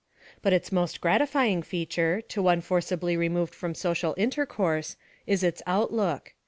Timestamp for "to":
2.21-2.41